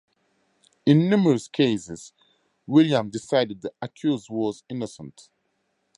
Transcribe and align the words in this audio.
In 0.83 1.11
numerous 1.11 1.47
cases 1.47 2.11
Willam 2.67 3.11
decided 3.11 3.61
the 3.61 3.71
accused 3.83 4.31
was 4.31 4.63
innocent. 4.67 5.29